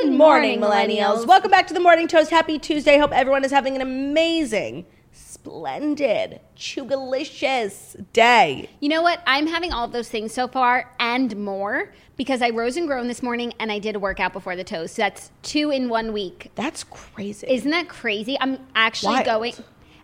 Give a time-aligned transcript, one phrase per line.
[0.00, 1.26] Good morning, millennials.
[1.26, 2.30] Welcome back to the Morning Toast.
[2.30, 2.98] Happy Tuesday.
[2.98, 8.70] Hope everyone is having an amazing, splendid, chugalicious day.
[8.78, 9.20] You know what?
[9.26, 13.08] I'm having all of those things so far and more because I rose and grown
[13.08, 14.96] this morning and I did a workout before the toast.
[14.96, 16.52] That's two in one week.
[16.54, 17.48] That's crazy.
[17.50, 18.38] Isn't that crazy?
[18.40, 19.26] I'm actually Wild.
[19.26, 19.54] going.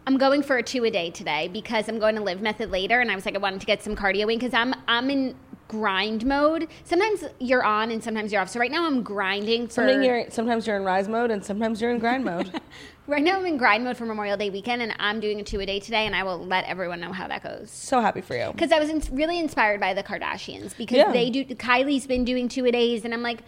[0.07, 3.01] I'm going for a two a day today because I'm going to live method later,
[3.01, 5.35] and I was like, I wanted to get some cardio in because I'm I'm in
[5.69, 6.69] grind mode.
[6.85, 8.49] Sometimes you're on and sometimes you're off.
[8.49, 9.75] So right now I'm grinding for.
[9.75, 12.61] Something you're, sometimes you're in rise mode and sometimes you're in grind mode.
[13.07, 15.61] Right now I'm in grind mode for Memorial Day weekend, and I'm doing a two
[15.61, 17.71] a day today, and I will let everyone know how that goes.
[17.71, 18.51] so happy for you.
[18.51, 21.13] Because I was ins- really inspired by the Kardashians because Yeah.
[21.13, 21.45] they do.
[21.45, 23.41] Kylie's been doing two a days, and I'm like,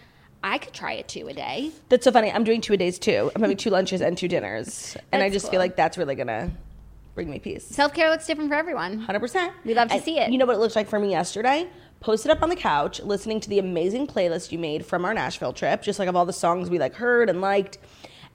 [0.45, 1.71] I could try a two a day.
[1.89, 2.31] That's so funny.
[2.31, 3.31] I'm doing two a days too.
[3.35, 4.95] I'm having two lunches and two dinners.
[5.11, 6.51] And I That's just feel like that's really going to
[7.15, 7.65] bring me peace.
[7.65, 9.07] Self care looks different for everyone.
[9.07, 9.53] 100%.
[9.65, 10.31] We love to And see it.
[10.31, 11.67] You know what it looked like for me yesterday?
[12.01, 15.53] Posted up on the couch, listening to the amazing playlist you made from our Nashville
[15.53, 17.79] trip, just like of all the songs we like heard and liked.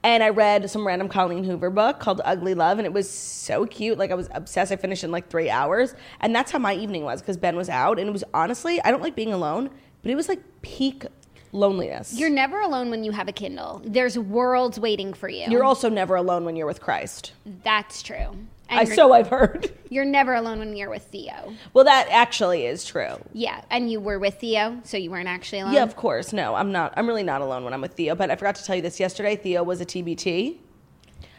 [0.04, 3.66] And I read some random Colleen Hoover book called Ugly Love, and it was so
[3.66, 3.98] cute.
[3.98, 4.72] Like I was obsessed.
[4.72, 7.68] I finished in like three hours, and that's how my evening was because Ben was
[7.68, 9.70] out, and it was honestly I don't like being alone,
[10.02, 11.06] but it was like peak
[11.52, 12.14] loneliness.
[12.14, 13.80] You're never alone when you have a Kindle.
[13.84, 15.46] There's worlds waiting for you.
[15.48, 17.32] You're also never alone when you're with Christ.
[17.62, 18.36] That's true.
[18.78, 19.72] I so I've heard.
[19.90, 21.52] you're never alone when you're with Theo.
[21.74, 23.16] Well, that actually is true.
[23.32, 25.74] Yeah, and you were with Theo, so you weren't actually alone.
[25.74, 26.32] Yeah, of course.
[26.32, 26.92] No, I'm not.
[26.96, 28.14] I'm really not alone when I'm with Theo.
[28.14, 29.36] But I forgot to tell you this yesterday.
[29.36, 30.56] Theo was a TBT,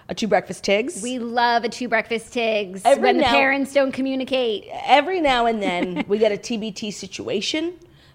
[0.10, 1.02] a two breakfast tigs.
[1.02, 4.68] We love a two breakfast tigs Every when the now- parents don't communicate.
[4.86, 7.74] every now and then we get a TBT situation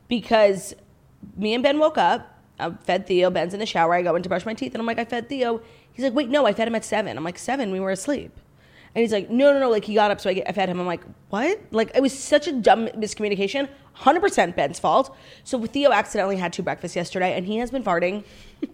[0.08, 0.74] because
[1.36, 2.34] me and Ben woke up.
[2.60, 3.30] I fed Theo.
[3.30, 3.94] Ben's in the shower.
[3.94, 5.60] I go in to brush my teeth, and I'm like, I fed Theo.
[5.92, 7.16] He's like, Wait, no, I fed him at seven.
[7.16, 7.70] I'm like, Seven?
[7.72, 8.32] We were asleep.
[8.94, 9.70] And he's like, No, no, no.
[9.70, 10.80] Like he got up, so I, I fed him.
[10.80, 11.60] I'm like, What?
[11.70, 13.68] Like it was such a dumb miscommunication.
[14.00, 15.16] 100% Ben's fault.
[15.42, 18.24] So Theo accidentally had two breakfasts yesterday, and he has been farting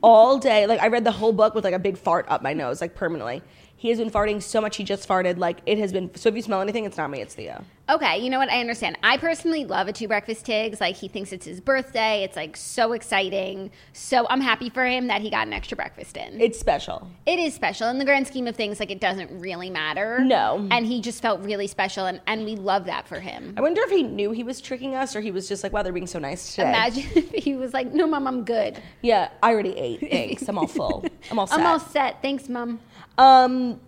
[0.03, 0.67] all day.
[0.67, 2.95] Like I read the whole book with like a big fart up my nose, like
[2.95, 3.43] permanently.
[3.77, 4.77] He has been farting so much.
[4.77, 5.37] He just farted.
[5.39, 6.15] Like it has been.
[6.15, 7.21] So if you smell anything, it's not me.
[7.21, 7.65] It's Theo.
[7.87, 8.49] Okay, you know what?
[8.51, 8.97] I understand.
[9.03, 10.81] I personally love a two breakfast tigs.
[10.81, 12.25] Like he thinks it's his birthday.
[12.25, 13.71] It's like so exciting.
[13.93, 16.41] So I'm happy for him that he got an extra breakfast in.
[16.41, 17.11] It's special.
[17.27, 18.81] it is special in the grand scheme of things.
[18.81, 20.21] Like it doesn't really matter.
[20.21, 20.67] No.
[20.71, 23.53] and he just felt really special, and and we love that for him.
[23.59, 25.83] I wonder if he knew he was tricking us or he was just like, wow,
[25.83, 26.69] they're being so nice today.
[26.71, 28.81] Imagine if he was like, "No, mom, I'm good.
[29.03, 30.01] Yeah, I already ate.
[30.11, 30.49] Thanks.
[30.49, 31.05] I'm all full.
[31.31, 31.59] I'm all set.
[31.61, 32.23] I'm all set.
[32.23, 32.81] Thanks, mom."
[33.19, 33.81] Um,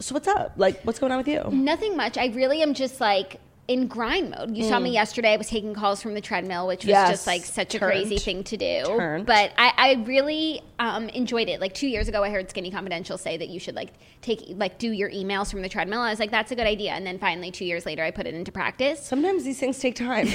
[0.00, 0.52] so what's up?
[0.56, 1.44] Like, what's going on with you?
[1.50, 2.16] Nothing much.
[2.18, 4.56] I really am just like in grind mode.
[4.56, 5.34] You saw me yesterday.
[5.34, 6.94] I was taking calls from the treadmill, which was Mm.
[6.94, 7.10] Yes.
[7.10, 8.82] just like such a crazy thing to do.
[8.86, 9.26] Turned.
[9.26, 11.60] But I, I really um, enjoyed it.
[11.60, 13.90] Like two years ago, I heard Skinny Confidential say that you should like
[14.22, 16.00] take like do your emails from the treadmill.
[16.00, 16.92] I was like, that's a good idea.
[16.92, 19.04] And then finally, two years later, I put it into practice.
[19.04, 20.28] Sometimes these things take time.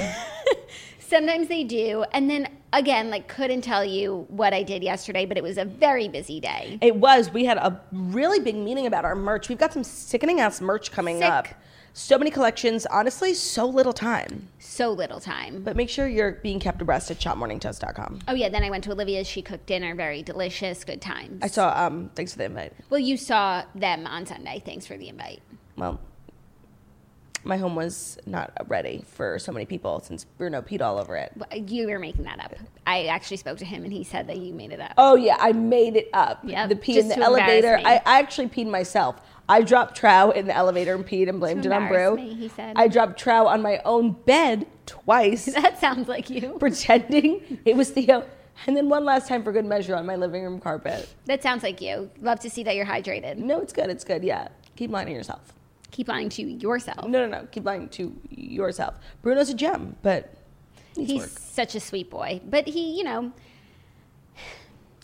[1.14, 2.04] Sometimes they do.
[2.12, 5.66] And then again, like couldn't tell you what I did yesterday, but it was a
[5.66, 6.80] very busy day.
[6.82, 7.32] it was.
[7.32, 9.48] We had a really big meeting about our merch.
[9.48, 11.30] We've got some sickening ass merch coming Sick.
[11.30, 11.48] up.
[11.94, 12.88] So many collections.
[12.88, 14.50] Honestly, so little time.
[14.58, 15.62] So little time.
[15.62, 18.22] But make sure you're being kept abreast at shopmorningtoast.com.
[18.28, 19.28] Oh yeah, then I went to Olivia's.
[19.28, 21.44] She cooked dinner, very delicious, good times.
[21.44, 22.74] I saw, um, thanks for the invite.
[22.90, 24.64] Well, you saw them on Sunday.
[24.66, 25.44] Thanks for the invite.
[25.78, 26.00] Well,
[27.44, 31.32] my home was not ready for so many people since Bruno peed all over it.
[31.70, 32.54] You were making that up.
[32.88, 34.94] I actually spoke to him and he said that you made it up.
[34.98, 36.40] Oh yeah, I made it up.
[36.44, 37.80] Yep, the pee in the elevator.
[37.84, 39.22] I, I actually peed myself.
[39.50, 42.16] I dropped Trow in the elevator and peed and blamed it on Brew.
[42.16, 42.74] me, he said.
[42.78, 46.56] I dropped Trow on my own bed twice, That sounds like you.
[46.60, 48.26] pretending it was Theo.
[48.68, 51.10] And then one last time for good measure on my living room carpet.
[51.26, 52.10] That sounds like you.
[52.22, 53.38] Love to see that you're hydrated.
[53.38, 53.90] No, it's good.
[53.90, 54.24] It's good.
[54.24, 54.50] Yeah.
[54.76, 55.54] Keep lying to yourself.
[55.94, 57.08] Keep lying to yourself.
[57.08, 57.48] No, no, no.
[57.52, 58.96] Keep lying to yourself.
[59.22, 60.34] Bruno's a gem, but
[60.96, 61.30] he's work.
[61.40, 63.32] such a sweet boy, but he, you know,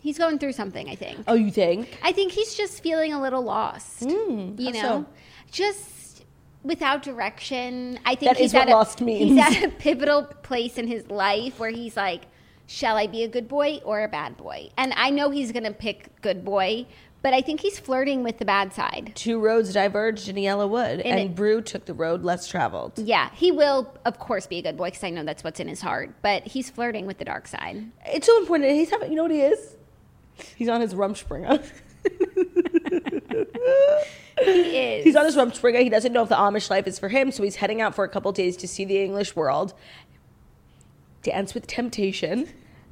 [0.01, 0.89] he's going through something.
[0.89, 1.19] I think.
[1.27, 1.97] Oh, you think?
[2.03, 4.01] I think he's just feeling a little lost.
[4.01, 5.05] you Hmm, know, so?
[5.51, 6.23] just
[6.63, 7.99] without direction.
[8.05, 9.31] I think That he's is what at a, lost means.
[9.31, 12.23] He's at a pivotal place in his life where he's like,
[12.67, 14.69] shall I be a good boy or a bad boy?
[14.77, 16.85] And I know he's going to pick good boy,
[17.21, 19.11] but I think he's flirting with the bad side.
[19.15, 22.93] Two roads diverged in a Yellow Wood, and, it- Brew took the road less traveled.
[22.97, 25.67] Yeah, he will, of course, be a good boy because I know that's what's in
[25.67, 26.13] his heart.
[26.21, 27.83] But he's flirting with the dark side.
[28.05, 28.71] It's so important.
[28.71, 29.75] He's having, you know what he is?
[30.55, 31.63] He's on his Rumspringa.
[34.41, 35.03] He is.
[35.03, 35.81] He's on his Rumspringa.
[35.83, 38.05] He doesn't know if the Amish life is for him, so he's heading out for
[38.05, 39.73] a couple days to see the English world,
[41.23, 42.47] dance with temptation,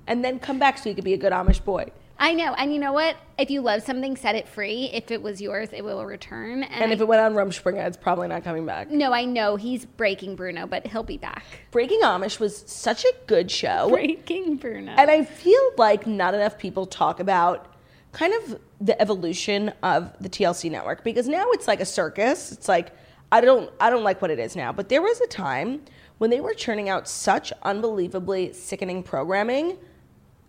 [0.08, 1.86] and then come back so he could be a good Amish boy.
[2.20, 3.16] I know, and you know what?
[3.38, 4.90] If you love something, set it free.
[4.92, 6.64] If it was yours, it will return.
[6.64, 8.90] And, And if I- it went on Rumspringa, it's probably not coming back.
[8.90, 11.44] no, I know he's breaking Bruno, but he'll be back.
[11.72, 13.90] Breaking Amish was such a good show.
[13.90, 14.94] Breaking Bruno.
[14.94, 17.74] And I feel like not enough people talk about
[18.14, 22.52] kind of the evolution of the TLC network because now it's like a circus.
[22.52, 22.92] It's like
[23.32, 25.82] I don't I don't like what it is now, but there was a time
[26.18, 29.78] when they were churning out such unbelievably sickening programming.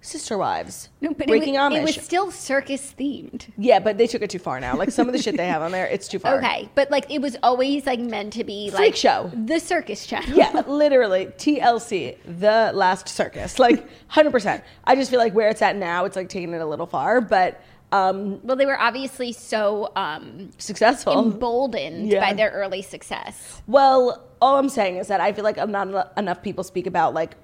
[0.01, 1.77] Sister Wives, no, but Breaking it was, Amish.
[1.79, 3.47] it was still circus themed.
[3.59, 4.77] yeah, but they took it too far now.
[4.77, 6.37] Like some of the shit they have on there, it's too far.
[6.39, 9.31] Okay, but like it was always like meant to be Freak like show.
[9.35, 10.31] the circus channel.
[10.39, 14.63] Yeah, literally TLC, the last circus, like hundred percent.
[14.85, 17.21] I just feel like where it's at now, it's like taking it a little far,
[17.21, 17.61] but
[17.91, 21.19] um, Well, they were obviously so um, successful.
[21.33, 22.21] emboldened Yeah.
[22.21, 23.63] by their early success.
[23.67, 27.35] Well, all I'm saying is that I feel like not enough people speak about like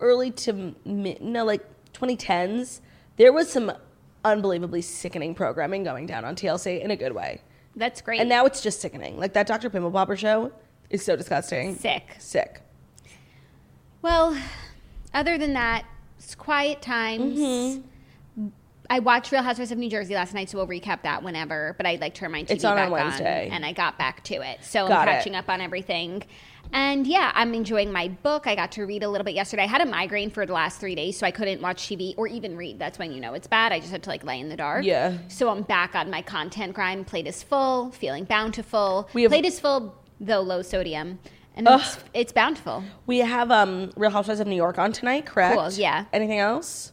[0.00, 1.64] early to mid, no, like
[1.98, 2.80] 2010s.
[3.16, 3.72] There was some
[4.24, 7.40] unbelievably sickening programming going down on TLC in a good way,
[7.76, 8.20] That's great.
[8.20, 9.18] and now it's just sickening.
[9.18, 9.70] Like that Dr.
[9.70, 10.52] Pimple Popper show
[10.90, 11.76] is so disgusting.
[11.76, 12.16] Sick.
[12.18, 12.60] Sick.
[14.02, 14.36] Well,
[15.14, 15.84] other than that,
[16.18, 17.38] it's quiet times.
[17.38, 18.48] Mm-hmm.
[18.88, 21.74] I watched Real Housewives of New Jersey last night, so we'll recap that whenever.
[21.76, 23.48] But I like turned my TV It's on back on Wednesday.
[23.50, 24.58] and I got back to it.
[24.62, 25.12] So Got I'm it.
[25.18, 26.22] catching up on everything.
[26.72, 28.46] And yeah, I'm enjoying my book.
[28.46, 29.62] I got to read a little bit yesterday.
[29.62, 32.26] I had a migraine for the last three days, so I couldn't watch TV or
[32.26, 32.78] even read.
[32.78, 33.72] That's when you know it's bad.
[33.72, 34.84] I just had to like lay in the dark.
[34.84, 35.16] Yeah.
[35.28, 37.06] So I'm back on my content grind.
[37.06, 39.08] Plate is full, feeling bountiful.
[39.14, 41.18] We have- Plate is full, though low sodium.
[41.58, 42.84] And it's, it's bountiful.
[43.06, 45.56] We have um, Real Housewives of New York on tonight, correct?
[45.58, 46.04] Cool, yeah.
[46.12, 46.92] Anything else?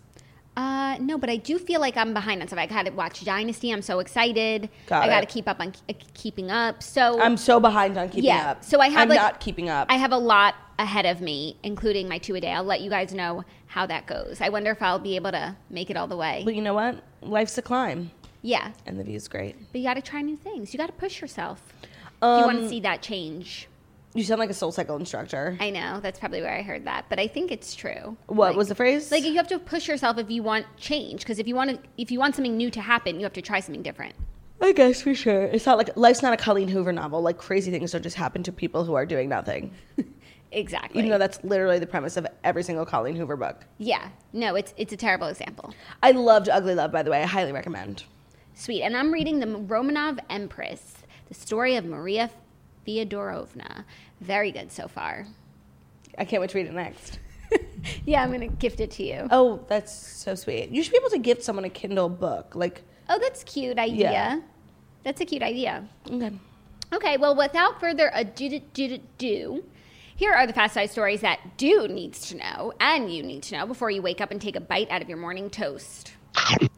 [0.55, 2.59] Uh, no, but I do feel like I'm behind on stuff.
[2.59, 3.71] I got to watch Dynasty.
[3.71, 4.69] I'm so excited.
[4.87, 6.83] Got I got to keep up on uh, keeping up.
[6.83, 8.51] So I'm so behind on keeping yeah.
[8.51, 8.63] up.
[8.63, 9.87] So I have I'm like, not keeping up.
[9.89, 12.51] I have a lot ahead of me, including my two a day.
[12.51, 14.41] I'll let you guys know how that goes.
[14.41, 16.43] I wonder if I'll be able to make it all the way.
[16.45, 17.03] but you know what?
[17.23, 18.11] Life's a climb,
[18.43, 19.55] Yeah, and the view's great.
[19.71, 20.71] but you got to try new things.
[20.73, 21.61] You got to push yourself.
[21.81, 21.83] if
[22.21, 23.67] you want Um, to see that change.
[24.15, 25.57] You sound like a soul cycle instructor.
[25.59, 28.15] I know that's probably where I heard that, but I think it's true.
[28.27, 29.11] what Like- was the phrase?
[29.11, 31.21] Like you have to push yourself if you want change.
[31.21, 33.41] Because if you want to, if you want something new to happen, you have to
[33.41, 34.13] try something different.
[34.61, 35.43] I guess for sure.
[35.45, 37.21] It's not like life's not a Colleen Hoover novel.
[37.21, 39.71] Like crazy things don't just happen to people who are doing nothing.
[40.55, 40.99] Exactly.
[40.99, 43.65] Even though that's literally the premise of every single Colleen Hoover book.
[43.79, 44.09] yeah.
[44.33, 45.73] No, it's it's a terrible example.
[46.03, 47.23] I loved Ugly Love, by the way.
[47.23, 48.03] I highly recommend.
[48.53, 48.83] Sweet.
[48.83, 50.93] And I'm reading the Romanov Empress,
[51.27, 52.29] the story of Maria
[52.87, 53.83] Feodorovna.
[54.21, 55.25] Very good so far.
[56.17, 57.19] I can't wait to read it next.
[58.05, 59.27] Yeah, I'm gonna gift it to you.
[59.29, 60.69] Oh, that's so sweet.
[60.71, 62.55] You should be able to gift someone a Kindle book.
[62.55, 64.11] Like, Oh, that's cute idea.
[64.11, 64.39] Yeah.
[65.03, 65.85] That's a cute idea.
[66.09, 66.31] okay.
[66.93, 69.63] Okay, well, without further ado, do, do,
[70.15, 73.57] here are the fast five stories that do needs to know and you need to
[73.57, 76.13] know before you wake up and take a bite out of your morning toast.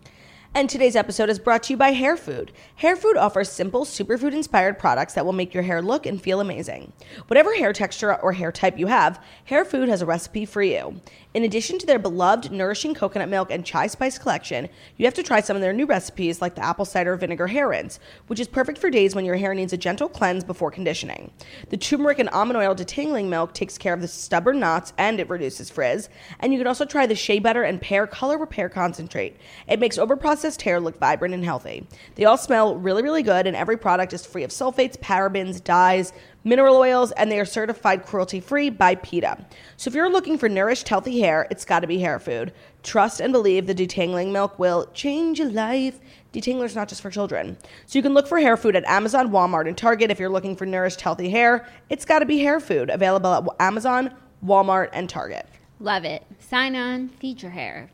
[0.56, 2.54] And today's episode is brought to you by Hair Food.
[2.78, 6.40] Hair Food offers simple, superfood inspired products that will make your hair look and feel
[6.40, 6.94] amazing.
[7.28, 11.02] Whatever hair texture or hair type you have, Hair Food has a recipe for you.
[11.36, 15.22] In addition to their beloved nourishing coconut milk and chai spice collection, you have to
[15.22, 18.48] try some of their new recipes like the apple cider vinegar hair rinse, which is
[18.48, 21.30] perfect for days when your hair needs a gentle cleanse before conditioning.
[21.72, 25.28] The turmeric and almond oil detangling milk takes care of the stubborn knots and it
[25.28, 26.08] reduces frizz.
[26.40, 29.36] And you can also try the shea butter and pear color repair concentrate.
[29.68, 31.86] It makes overprocessed hair look vibrant and healthy.
[32.16, 36.14] They all smell really, really good, and every product is free of sulfates, parabens, dyes,
[36.46, 39.46] mineral oils, and they are certified cruelty free by PETA.
[39.76, 42.54] So if you're looking for nourished, healthy hair, it's got to be hair food.
[42.84, 46.00] Trust and believe the detangling milk will change your life.
[46.32, 47.58] Detangler's not just for children.
[47.88, 50.56] So you can look for hair food at Amazon, Walmart, and Target if you're looking
[50.56, 51.68] for nourished, healthy hair.
[51.90, 54.14] It's got to be hair food, available at Amazon,
[54.46, 55.48] Walmart, and Target.
[55.80, 56.24] Love it.
[56.40, 57.90] Sign on, feed your hair.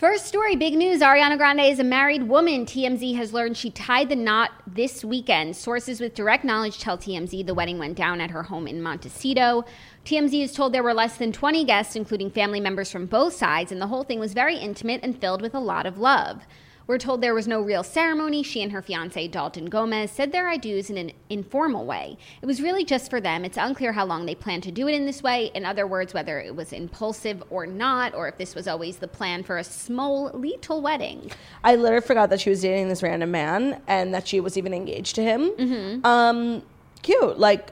[0.00, 1.02] First story, big news.
[1.02, 2.64] Ariana Grande is a married woman.
[2.64, 5.54] TMZ has learned she tied the knot this weekend.
[5.54, 9.62] Sources with direct knowledge tell TMZ the wedding went down at her home in Montecito.
[10.06, 13.72] TMZ is told there were less than 20 guests, including family members from both sides,
[13.72, 16.46] and the whole thing was very intimate and filled with a lot of love.
[16.90, 18.42] We're told there was no real ceremony.
[18.42, 22.18] She and her fiance, Dalton Gomez, said their I do's in an informal way.
[22.42, 23.44] It was really just for them.
[23.44, 25.52] It's unclear how long they plan to do it in this way.
[25.54, 29.06] In other words, whether it was impulsive or not, or if this was always the
[29.06, 31.30] plan for a small, little wedding.
[31.62, 34.74] I literally forgot that she was dating this random man and that she was even
[34.74, 35.50] engaged to him.
[35.50, 36.04] Mm-hmm.
[36.04, 36.62] Um,
[37.02, 37.38] cute.
[37.38, 37.70] Like,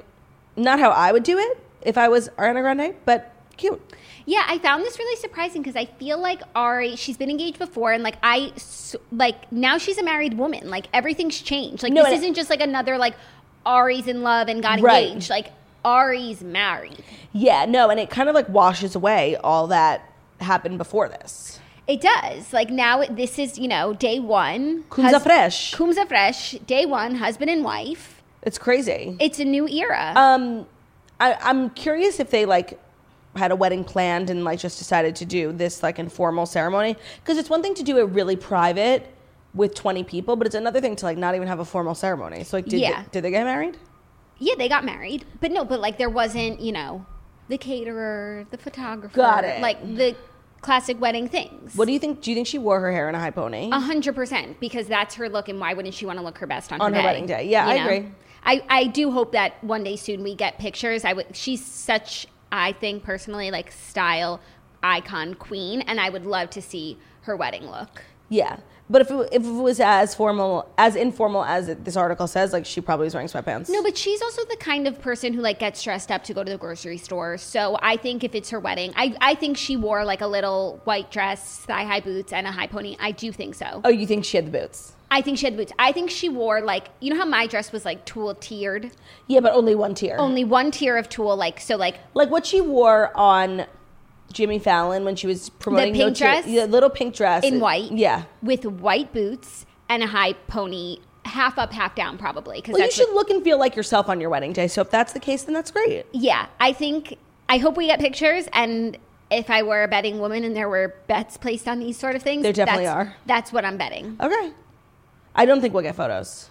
[0.55, 3.81] not how I would do it if I was Ariana Grande, but cute.
[4.25, 7.93] Yeah, I found this really surprising because I feel like Ari, she's been engaged before,
[7.93, 8.53] and like I,
[9.13, 10.71] like now she's a married woman.
[10.71, 11.83] Like everything's changed.
[11.83, 13.15] Like No, this isn't just like another like
[13.67, 15.09] Ari's in love and got Right.
[15.09, 15.31] engaged.
[15.31, 15.53] Like
[15.85, 17.03] Ari's married.
[17.33, 20.03] Yeah, no, and it kind of like washes away all that
[20.41, 21.59] happened before this.
[21.87, 22.53] It does.
[22.53, 24.83] Like now, this is you know day one.
[24.91, 25.75] Kumza fresh.
[25.75, 26.53] Kumza fresh.
[26.67, 28.23] Day one, husband and wife.
[28.43, 29.17] It's crazy.
[29.21, 30.13] It's a new era.
[30.15, 30.67] Um,
[31.19, 32.79] I, I'm curious if they like
[33.39, 37.39] had a wedding planned and like just decided to do this like informal ceremony because
[37.39, 39.07] it's one thing to do it really private
[39.55, 42.45] with 20 people, but it's another thing to like not even have a formal ceremony.
[42.45, 43.03] So like, did Yeah.
[43.05, 43.77] they, did they get married?
[44.41, 47.05] yeah, they got married, but no, but like there wasn't you know
[47.49, 49.15] the caterer, the photographer.
[49.17, 49.61] Got it.
[49.63, 50.15] Like the
[50.61, 51.75] classic wedding things.
[51.77, 52.21] What do you think?
[52.21, 53.71] Do you think she wore her hair in a high pony?
[53.73, 56.47] A hundred percent, because that's her look, and why wouldn't she want to look her
[56.47, 57.07] best on, On her her, day?
[57.09, 57.49] wedding day.
[57.49, 58.13] Yeah, I agree.
[58.45, 61.05] I, I do hope that one day soon we get pictures.
[61.05, 61.35] I would.
[61.35, 64.41] She's such, I think personally, like style
[64.83, 68.05] icon queen, and I would love to see her wedding look.
[68.29, 68.59] yeah,
[68.91, 72.53] but if it, if it was as formal, as informal as it, this article says,
[72.53, 73.69] like she probably was wearing sweatpants.
[73.69, 76.43] No, but she's also the kind of person who like gets dressed up to go
[76.43, 77.37] to the grocery store.
[77.37, 80.81] So I think if it's her wedding, I, I think she wore like a little
[80.85, 82.97] white dress, thigh high boots, and a high pony.
[82.99, 83.83] I do think so.
[83.85, 84.95] Oh, you think she had the boots?
[85.11, 85.73] I think she had boots.
[85.79, 88.91] I think she wore like you know how my dress was like tulle tiered.
[89.27, 90.17] Yeah, but only one tier.
[90.19, 93.65] only one tier of tulle like so like like what she wore on
[94.33, 96.45] Jimmy Fallon when she was promoting pink dress?
[96.45, 98.25] the little pink dress in white Yeah.
[98.43, 102.85] with white boots and a high pony half up half down probably because Well, you
[102.87, 104.69] that's should what, look and feel like yourself on your wedding day.
[104.69, 106.05] So if that's the case, then that's great.
[106.13, 107.17] yeah i think
[107.49, 108.97] i hope we get pictures and
[109.31, 112.23] if i were a betting woman and there were bets placed on these sort of
[112.23, 113.17] things There definitely that's, are.
[113.27, 114.53] that's what i'm betting Okay.
[115.35, 116.51] I don't think we'll get photos.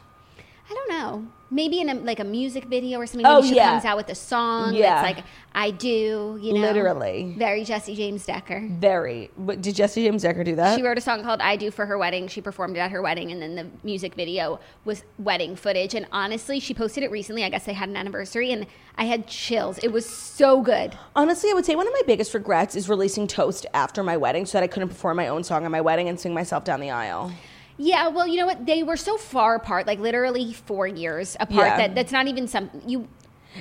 [0.70, 3.72] i don't know maybe in a, like a music video or something Oh, she yeah.
[3.72, 5.02] comes out with a song Yeah.
[5.02, 7.36] that's like i do you know Literally.
[7.38, 9.32] very jesse james decker Very.
[9.38, 10.76] But did Jesse James Decker do that?
[10.78, 12.28] She wrote a song called I Do for her wedding.
[12.28, 15.94] She performed it at her wedding, and then the music video was wedding footage.
[15.96, 17.44] And honestly, she posted it recently.
[17.44, 18.66] I guess they had an anniversary, and
[18.98, 19.78] I had chills.
[19.80, 20.98] It was so good.
[21.16, 24.46] Honestly, I would say one of my biggest regrets is releasing Toast after my wedding
[24.46, 26.80] so that I couldn't perform my own song on my wedding and sing myself down
[26.80, 27.32] the aisle.
[27.78, 28.66] Yeah, well, you know what?
[28.66, 31.78] They were so far apart, like literally four years apart, Yeah.
[31.78, 33.08] that that's not even something you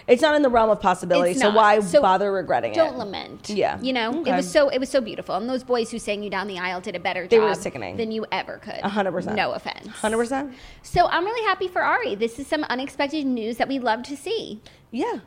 [0.07, 2.75] It's not in the realm of possibility, so why So bother regretting it?
[2.75, 3.49] don't lament.
[3.49, 3.79] Yeah.
[3.81, 4.31] you know, Okay.
[4.33, 6.59] it was so it was so beautiful, and those boys who sang you down the
[6.59, 7.97] aisle did a better They job were sickening.
[7.97, 8.81] than you ever could.
[8.83, 9.37] A hundred percent.
[9.37, 9.89] No offense.
[9.89, 10.53] 100%?
[10.83, 12.15] So I'm really happy for Ari.
[12.15, 14.61] This is some unexpected news that we love to see.
[14.91, 15.21] Yeah.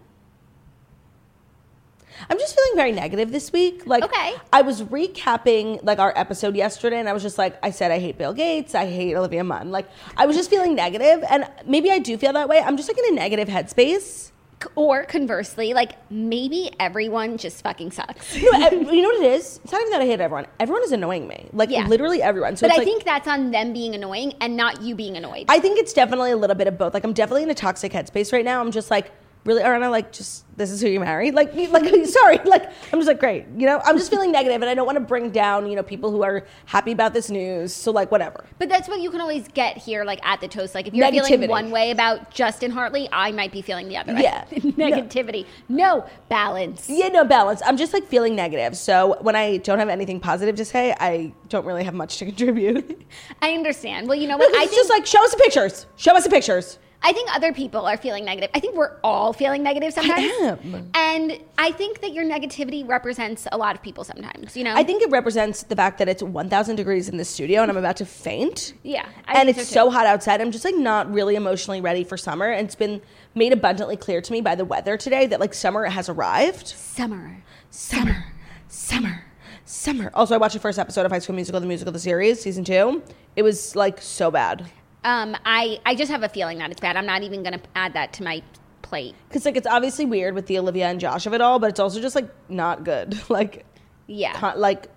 [2.29, 3.85] I'm just feeling very negative this week.
[3.85, 4.33] Like, Okay.
[4.51, 7.99] I was recapping like our episode yesterday, and I was just like, I said I
[7.99, 9.71] hate Bill Gates, I hate Olivia Munn.
[9.71, 12.59] Like, I was just feeling negative, and maybe I do feel that way.
[12.59, 14.31] I'm just like in a negative headspace.
[14.75, 18.35] Or conversely, like maybe everyone just fucking sucks.
[18.41, 19.61] You know, you know what it is?
[19.63, 20.47] It's not even that I hate everyone.
[20.59, 21.47] Everyone is annoying me.
[21.53, 21.87] Like, Yeah.
[21.87, 22.57] literally everyone.
[22.57, 25.45] So but I like, think that's on them being annoying and not you being annoyed.
[25.47, 26.93] I think it's definitely a little bit of both.
[26.93, 28.59] Like I'm definitely in a toxic headspace right now.
[28.59, 29.11] I'm just like,
[29.45, 31.31] really, Ariana, like just this is who you marry?
[31.31, 33.45] Like, like sorry, like I'm just like great.
[33.57, 35.83] You know, I'm just feeling negative, and I don't want to bring down you know
[35.83, 37.73] people who are happy about this news.
[37.73, 38.45] So like whatever.
[38.57, 40.75] but that's what you can always get here, like at the toast.
[40.75, 44.13] Like if you're feeling one way about Justin Hartley, I might be feeling the other
[44.13, 44.21] way.
[44.21, 44.45] Yeah.
[44.51, 45.45] Negativity.
[45.67, 46.05] No.
[46.27, 46.89] balance.
[46.89, 47.61] Yeah, no balance.
[47.65, 48.77] I'm just like feeling negative.
[48.77, 52.25] So when I don't have anything positive to say, I don't really have much to
[52.25, 53.05] contribute.
[53.41, 54.07] I understand.
[54.07, 54.55] Well, you know what?
[54.55, 55.85] I think just like show us the pictures.
[55.95, 56.79] Show us the pictures.
[57.01, 58.49] I think other people are feeling negative.
[58.53, 60.19] I think we're all feeling negative sometimes.
[60.19, 60.91] I am.
[60.93, 64.75] And I think that your negativity represents a lot of people sometimes, you know?
[64.75, 67.77] I think it represents the fact that it's 1,000 degrees in the studio and I'm
[67.77, 68.73] about to faint.
[68.83, 70.41] Yeah, I and it's so, so, hot outside.
[70.41, 72.49] I'm just like not really emotionally ready for summer.
[72.49, 73.01] And it's been
[73.33, 76.67] made abundantly clear to me by the weather today that like summer has arrived.
[76.67, 77.43] summer.
[77.71, 78.25] Summer,
[78.67, 79.23] summer,
[79.63, 80.09] summer.
[80.15, 82.63] Also, I watched the first episode of High School Musical, the musical, the series, season
[82.63, 83.03] two.
[83.35, 84.69] It was like so bad.
[85.03, 86.95] Um, I, I just have a feeling that it's bad.
[86.97, 88.41] I'm not even going to add that to my
[88.81, 89.15] plate.
[89.27, 91.79] Because like it's obviously weird with the Olivia and Josh of it all, but it's
[91.79, 93.17] also just like not good.
[93.29, 93.65] like,
[94.07, 94.33] Yeah.
[94.33, 94.87] con- like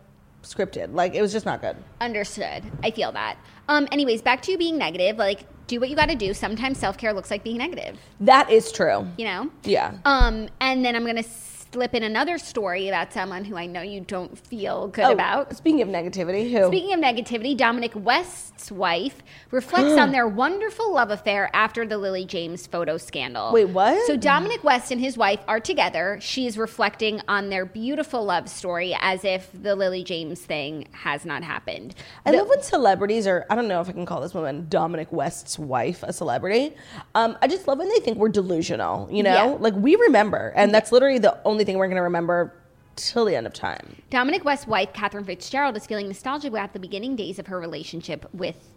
[0.43, 0.93] scripted.
[0.95, 1.77] Like it was just not good.
[2.01, 2.65] Understood.
[2.83, 3.37] I feel that.
[3.69, 5.17] Um, anyways, back to you being negative.
[5.19, 6.35] Like, do what you got to do.
[6.35, 7.97] Sometimes self care looks like being negative.
[8.21, 9.07] That is true.
[9.17, 9.51] You know.
[9.63, 9.95] Yeah.
[10.05, 11.23] Um, and then I'm gonna
[11.73, 15.57] slip in another story about someone who I know you don't feel good Oh, about.
[15.57, 16.67] Speaking of negativity, who?
[16.67, 22.26] Speaking of negativity, Dominic West's wife reflects on their wonderful love affair after the Lily
[22.26, 23.52] James photo scandal.
[23.52, 24.07] Wait, what?
[24.07, 26.19] So Dominic West and his wife are together.
[26.21, 31.25] She is reflecting on their beautiful love story as if the Lily James thing has
[31.25, 31.95] not happened.
[32.26, 35.11] I love when celebrities are, I don't know if I can call this woman Dominic
[35.11, 36.75] West's wife a celebrity.
[37.14, 39.33] Um, I just love when they think we're delusional, you know?
[39.33, 39.57] Yeah.
[39.59, 42.54] Like we remember, and that's literally the only thing we're going to remember
[42.97, 43.97] till the end of time.
[44.11, 48.26] Dominic West's wife, Catherine Fitzgerald, is feeling nostalgic about the beginning days of her relationship
[48.33, 48.69] with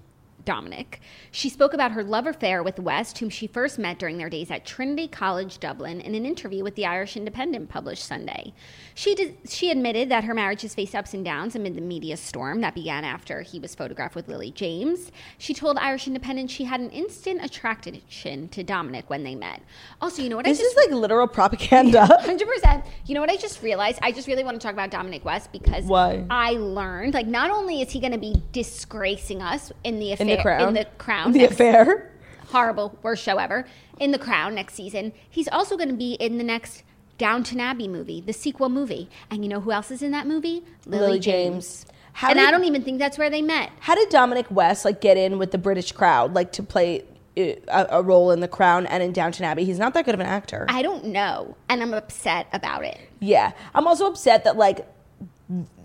[0.45, 1.01] Dominic.
[1.31, 4.51] She spoke about her love affair with West, whom she first met during their days
[4.51, 8.53] at Trinity College Dublin, in an interview with the Irish Independent published Sunday.
[8.93, 12.15] She did, she admitted that her marriage has faced ups and downs amid the media
[12.15, 15.11] storm that began after he was photographed with Lily James.
[15.37, 19.61] She told Irish Independent she had an instant attraction to Dominic when they met.
[20.01, 22.05] Also, you know what This I just is like literal propaganda.
[22.21, 22.85] Hundred percent.
[23.05, 23.99] You know what I just realized?
[24.01, 26.25] I just really want to talk about Dominic West because Why?
[26.29, 30.34] I learned like not only is he going to be disgracing us in the affair
[30.37, 30.67] the crown.
[30.69, 32.11] in the crown The next- affair.
[32.49, 33.65] horrible worst show ever
[33.99, 35.11] in the crown next season.
[35.29, 36.83] He's also going to be in the next
[37.17, 39.09] Downton Abbey movie, the sequel movie.
[39.31, 40.63] And you know who else is in that movie?
[40.85, 41.85] Lily James.
[42.13, 43.71] How and did- I don't even think that's where they met.
[43.79, 47.03] How did Dominic West like get in with the British crowd, like to play
[47.37, 49.65] uh, a, a role in The Crown and in Downton Abbey?
[49.65, 50.65] He's not that good of an actor.
[50.69, 52.97] I don't know, and I'm upset about it.
[53.19, 53.51] Yeah.
[53.73, 54.87] I'm also upset that like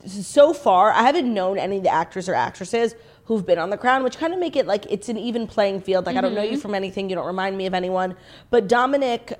[0.06, 2.94] so far I haven't known any of the actors or actresses
[3.30, 5.80] who've been on the crown, which kind of make it like it's an even playing
[5.80, 6.04] field.
[6.04, 8.16] Like I don't know you from anything, you don't remind me of anyone.
[8.50, 9.38] But Dominic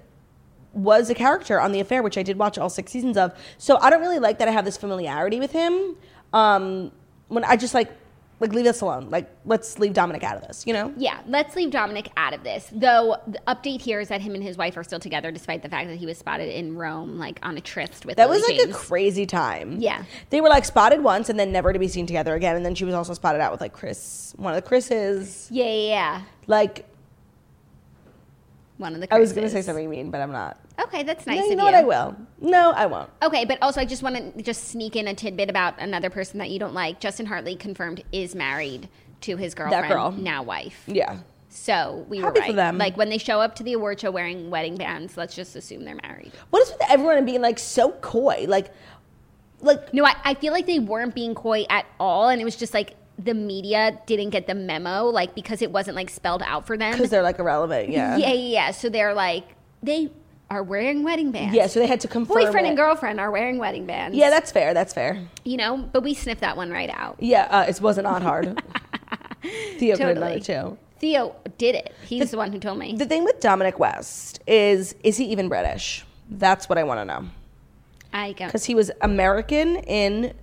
[0.73, 3.37] was a character on the affair, which I did watch all six seasons of.
[3.59, 5.97] So I don't really like that I have this familiarity with him.
[6.33, 6.93] Um
[7.27, 7.91] when I just like
[8.41, 9.11] like leave us alone.
[9.11, 10.93] Like let's leave Dominic out of this, you know?
[10.97, 12.69] Yeah, let's leave Dominic out of this.
[12.73, 15.69] Though the update here is that him and his wife are still together, despite the
[15.69, 18.17] fact that he was spotted in Rome, like on a tryst with.
[18.17, 18.75] That Lily was like James.
[18.75, 19.77] a crazy time.
[19.79, 20.05] Yeah.
[20.31, 22.57] They were like spotted once and then never to be seen together again.
[22.57, 25.49] And then she was also spotted out with like Chris, one of the Chris's.
[25.51, 26.23] yeah, yeah, yeah.
[26.47, 26.87] Like,
[28.81, 29.15] One of the.
[29.15, 30.59] I was going to say something mean, but I'm not.
[30.81, 31.73] Okay, that's nice no, of you know you.
[31.73, 31.75] what?
[31.75, 32.17] I will.
[32.41, 33.11] No, I won't.
[33.23, 36.39] Okay, but also I just want to just sneak in a tidbit about another person
[36.39, 36.99] that you don't like.
[36.99, 38.89] Justin Hartley confirmed is married
[39.21, 40.13] to his girlfriend, girl.
[40.13, 40.83] now wife.
[40.87, 41.19] Yeah.
[41.51, 42.79] So we Happy were for them.
[42.79, 45.85] Like when they show up to the award show wearing wedding bands, let's just assume
[45.85, 46.33] they're married.
[46.49, 48.47] What is with everyone being like so coy?
[48.49, 48.73] Like,
[49.61, 52.57] like, No, I, I feel like they weren't being coy at all, and it was
[52.57, 56.67] just like the media didn't get the memo, like because it wasn't like spelled out
[56.67, 56.93] for them.
[56.93, 57.91] because they're like irrelevant.
[57.91, 58.17] Yeah.
[58.17, 58.71] yeah, yeah, yeah.
[58.71, 59.45] So they're like
[59.83, 60.11] they
[60.51, 61.55] are wearing wedding bands.
[61.55, 62.43] Yeah, so they had to confirm.
[62.45, 62.71] boyfriend it.
[62.71, 64.17] and girlfriend are wearing wedding bands.
[64.17, 64.75] Yeah, that's fair.
[64.75, 65.23] That's fair.
[65.45, 67.17] you know, but we sniffed that one right out.
[67.21, 68.61] Yeah, uh, it wasn't not hard.
[69.79, 70.33] Theo could Totally.
[70.35, 70.77] it too.
[70.99, 71.95] Theo did it.
[72.05, 72.95] He's the, one who told me.
[72.97, 76.05] The thing with Dominic West is, is he even British?
[76.29, 77.29] That's what I want to know.
[78.13, 78.47] I go.
[78.47, 80.35] because he was American in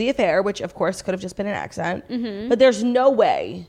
[0.00, 2.08] the affair, which of course could have just been an accent.
[2.08, 2.48] Mm-hmm.
[2.48, 3.66] But there's no way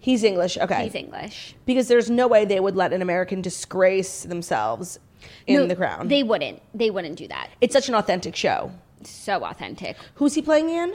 [0.00, 0.56] he's English.
[0.56, 1.54] Okay, He's English.
[1.66, 4.98] because there's no way they would let an American disgrace themselves
[5.46, 6.08] in No, the crown.
[6.08, 6.62] They wouldn't.
[6.72, 7.50] They wouldn't do that.
[7.60, 8.70] it's such an authentic show.
[9.04, 9.96] So authentic.
[10.14, 10.94] Who's he playing in?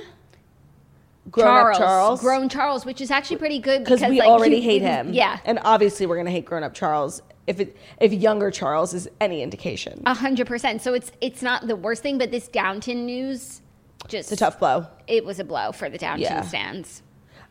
[1.32, 2.20] Grown Up Charles.
[2.22, 5.14] Grown Charles, which is actually pretty good because we like, already hate him.
[5.14, 5.40] Yeah.
[5.46, 9.42] and obviously we're gonna hate Grown Up Charles if it if younger Charles is any
[9.42, 10.02] indication.
[10.06, 10.82] A hundred percent.
[10.82, 13.62] So it's it's not the worst thing, but this Downton news
[14.08, 14.88] just it's a tough blow.
[15.08, 16.42] It was a blow for the Downton Yeah.
[16.42, 17.02] stands.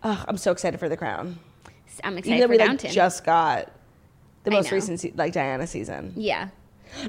[0.02, 1.38] Ugh, I'm so excited for the crown.
[2.02, 3.70] I'm Even excited though for we like just got
[4.44, 6.12] the most recent se- like Diana season.
[6.16, 6.48] yeah.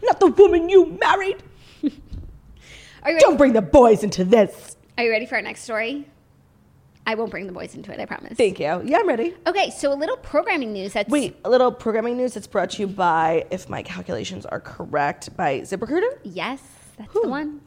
[0.03, 1.43] Not the woman you married.
[1.83, 3.19] Are you ready?
[3.19, 4.77] Don't bring the boys into this.
[4.97, 6.07] Are you ready for our next story?
[7.05, 7.99] I won't bring the boys into it.
[7.99, 8.37] I promise.
[8.37, 8.81] Thank you.
[8.85, 9.35] Yeah, I'm ready.
[9.45, 10.93] Okay, so a little programming news.
[10.93, 14.61] That's Wait, a little programming news that's brought to you by, if my calculations are
[14.61, 16.19] correct, by ZipRecruiter.
[16.23, 16.61] Yes,
[16.97, 17.23] that's Whew.
[17.23, 17.59] the one.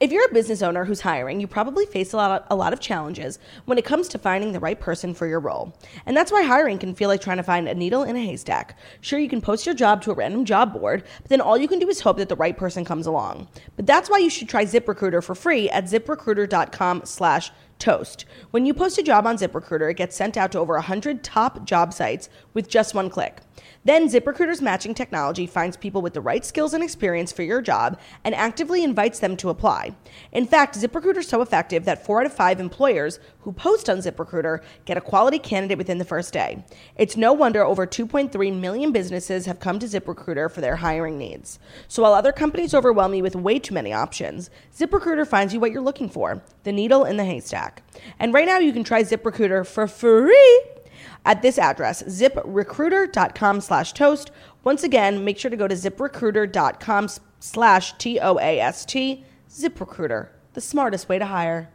[0.00, 2.80] If you're a business owner who's hiring, you probably face a lot, a lot of
[2.80, 5.74] challenges when it comes to finding the right person for your role.
[6.06, 8.78] And that's why hiring can feel like trying to find a needle in a haystack.
[9.00, 11.68] Sure, you can post your job to a random job board, but then all you
[11.68, 13.48] can do is hope that the right person comes along.
[13.76, 17.50] But that's why you should try ZipRecruiter for free at ziprecruiter.com slash
[17.82, 18.24] toast.
[18.52, 21.64] When you post a job on ZipRecruiter, it gets sent out to over 100 top
[21.64, 23.40] job sites with just one click.
[23.84, 27.98] Then ZipRecruiter's matching technology finds people with the right skills and experience for your job
[28.22, 29.96] and actively invites them to apply.
[30.30, 33.98] In fact, ZipRecruiter is so effective that four out of five employers who post on
[33.98, 36.64] ZipRecruiter get a quality candidate within the first day.
[36.96, 41.58] It's no wonder over 2.3 million businesses have come to ZipRecruiter for their hiring needs.
[41.88, 45.72] So while other companies overwhelm you with way too many options, ZipRecruiter finds you what
[45.72, 47.71] you're looking for the needle in the haystack.
[48.18, 50.62] And right now, you can try ZipRecruiter for free
[51.24, 54.30] at this address, ziprecruiter.com slash toast,
[54.64, 57.08] Once again, make sure to go to ziprecruiter.com
[57.40, 59.24] slash T-O-A-S-T.
[59.50, 61.68] ZipRecruiter, the smartest way to hire.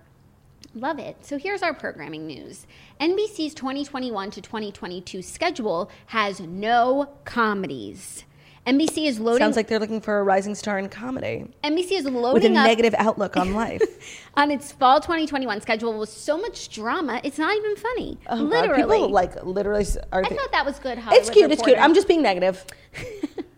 [0.74, 1.18] Love it.
[1.26, 2.66] So here's our programming news.
[3.00, 8.24] NBC's 2021 to 2022 schedule has no comedies.
[8.68, 9.40] NBC is loading.
[9.40, 12.50] Sounds like they're looking for a rising star in comedy NBC is loading with a
[12.50, 13.82] negative outlook on life.
[14.36, 17.22] on its fall 2021 schedule with so much drama.
[17.24, 18.18] It's not even funny.
[18.28, 18.98] Oh, God, literally.
[18.98, 20.24] people like literally are.
[20.24, 20.98] I thought that was good.
[20.98, 21.52] Hollywood it's cute.
[21.52, 21.78] It's cute.
[21.78, 22.66] I'm just being negative.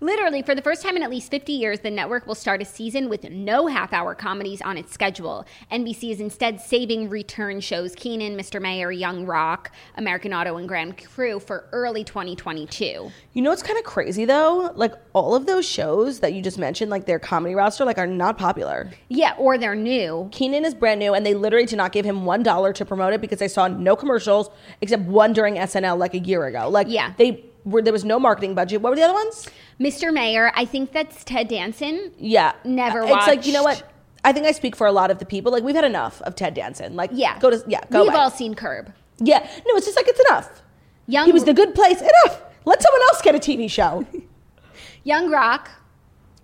[0.00, 2.64] Literally, for the first time in at least 50 years, the network will start a
[2.64, 5.44] season with no half hour comedies on its schedule.
[5.72, 8.62] NBC is instead saving return shows Kenan, Mr.
[8.62, 13.10] Mayor, Young Rock, American Auto, and Grand Crew for early 2022.
[13.32, 14.70] You know what's kind of crazy though?
[14.76, 18.06] Like all of those shows that you just mentioned, like their comedy roster, like are
[18.06, 18.90] not popular.
[19.08, 20.28] Yeah, or they're new.
[20.30, 23.14] Kenan is brand new, and they literally did not give him one dollar to promote
[23.14, 24.48] it because they saw no commercials
[24.80, 26.68] except one during SNL like a year ago.
[26.68, 27.14] Like Yeah.
[27.18, 28.80] they were there was no marketing budget.
[28.82, 29.48] What were the other ones?
[29.80, 30.12] Mr.
[30.12, 32.12] Mayor, I think that's Ted Danson.
[32.18, 33.82] Yeah, Never It's like you know what?
[34.24, 35.52] I think I speak for a lot of the people.
[35.52, 36.96] Like we've had enough of Ted Danson.
[36.96, 37.38] Like Yeah.
[37.38, 38.18] go to yeah go We've away.
[38.20, 38.92] all seen Curb.
[39.18, 40.62] yeah, no, it's just like it's enough.
[41.06, 42.00] Young, He was the good place.
[42.00, 42.42] Enough.
[42.64, 44.04] Let someone else get a TV show.
[45.04, 45.70] Young Rock.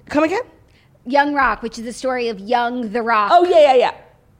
[0.06, 0.42] Come again?
[1.06, 3.30] Young Rock, which is the story of Young the Rock.
[3.32, 3.94] Oh yeah, yeah, yeah.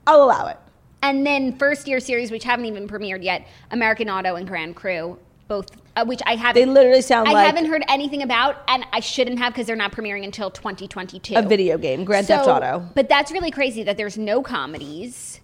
[0.06, 0.56] I'll allow it.
[1.02, 5.18] And then first year series, which haven't even premiered yet, American Auto and Grand Crew,
[5.54, 6.60] both, uh, which I haven't.
[6.60, 9.76] They literally sound I like haven't heard anything about, and I shouldn't have because they're
[9.76, 11.34] not premiering until 2022.
[11.36, 12.88] a video game, Grand Theft Auto.
[12.94, 15.40] But that's really crazy that there's no comedies.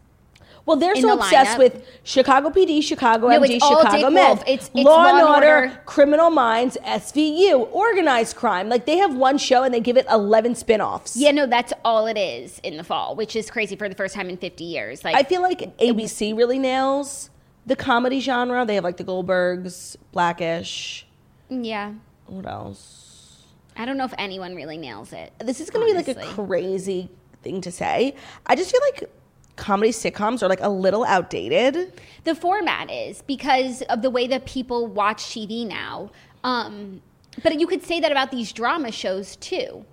[0.67, 1.59] Well, they're so the obsessed lineup.
[1.59, 5.81] with Chicago PD, Chicago No, MD, Chicago Med, It's- it's Law Law and Order, Order.
[5.87, 8.69] Criminal Minds, SVU, Organized Crime.
[8.69, 11.17] Like they have one show and they give it eleven spin-offs.
[11.17, 14.15] Yeah, no, that's all it is in the fall, which is crazy for the first
[14.15, 15.03] time in 50 years.
[15.03, 17.30] Like, I feel like ABC really nails
[17.67, 18.65] the comedy genre.
[18.65, 21.07] They have like the Goldbergs, Blackish.
[21.49, 21.93] yeah,
[22.27, 23.45] What else?
[23.77, 25.33] I don't know if anyone really nails it.
[25.39, 27.09] This is going to be like a crazy
[27.43, 28.15] thing to say.
[28.47, 29.11] I just feel like
[29.57, 32.01] comedy sitcoms are like a little outdated.
[32.25, 36.11] the format is because of the way that people watch TV now.
[36.45, 37.01] Um,
[37.43, 39.85] but you could say that about these drama shows too.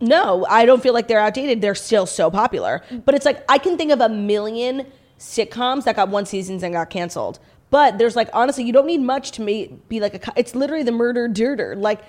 [0.00, 1.60] No, I don't feel like they're outdated.
[1.60, 2.82] They're still so popular.
[3.04, 4.86] But it's like I can think of a million
[5.22, 7.38] sitcoms that got one seasons and got canceled.
[7.70, 9.44] But there's like honestly, you don't need much to
[9.88, 10.18] be like a.
[10.18, 11.74] co- It's literally the murder dirter.
[11.76, 12.00] Like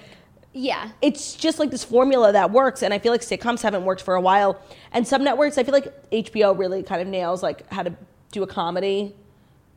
[0.51, 0.89] Yeah.
[1.01, 4.15] it's just like this formula that works, and I feel like sitcoms haven't worked for
[4.15, 4.59] a while.
[4.91, 7.93] And some networks, I feel like HBO really kind of nails like how to
[8.31, 9.15] do a comedy.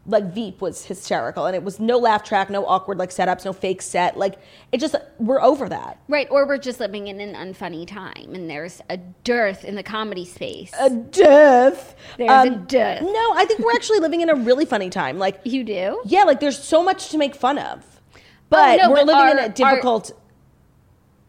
[0.06, 3.52] Like Veep was hysterical, and it was no laugh track, no awkward like setups, no
[3.52, 4.16] fake set.
[4.16, 4.38] Like
[4.72, 6.00] it just we're over that.
[6.08, 6.28] Right.
[6.30, 10.24] Or we're just living in an unfunny time and there's a dearth in the comedy
[10.24, 10.72] space.
[10.78, 11.96] a death.
[12.18, 13.02] There's a um, death.
[13.02, 15.18] No, I think we're actually living in a really funny time.
[15.18, 16.02] Like, you do?
[16.04, 19.06] yeah, like there's so much to make fun of, oh, but Oh, no, we're but
[19.06, 20.12] living in a difficult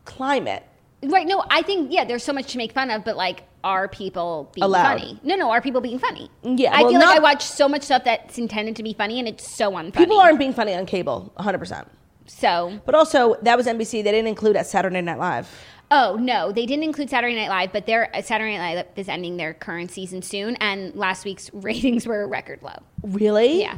[0.06, 0.64] climate.
[1.04, 1.28] Right.
[1.28, 4.52] No, I think, yeah, there's so much to make fun of, but like, are people
[4.54, 5.00] being Allowed.
[5.00, 5.20] funny?
[5.24, 6.30] No, no, are people being funny?
[6.44, 9.20] Yeah, I well, feel like I watch so much stuff that's intended to be funny
[9.20, 9.94] and it's so unfunny.
[9.94, 11.58] People aren't being funny on cable, 100.
[11.58, 11.88] percent
[12.28, 14.04] So, But also, that was NBC.
[14.04, 15.50] They didn't include at Saturday Night Live.
[15.90, 19.08] oh, no, they didn't include Saturday Night Live, but their uh, Saturday Night Live is
[19.10, 22.78] ending their current season soon, and last week's ratings were record low.
[23.04, 23.62] Really?
[23.62, 23.78] Yeah.